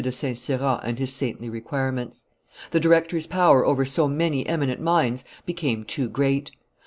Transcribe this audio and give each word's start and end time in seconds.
de 0.03 0.11
St. 0.11 0.35
Cyran 0.35 0.79
and 0.81 0.97
his 0.97 1.13
saintly 1.13 1.47
requirements. 1.47 2.25
The 2.71 2.79
director's 2.79 3.27
power 3.27 3.63
over 3.63 3.85
so 3.85 4.07
many 4.07 4.43
eminent 4.47 4.81
minds 4.81 5.23
became 5.45 5.83
too 5.83 6.09
great. 6.09 6.49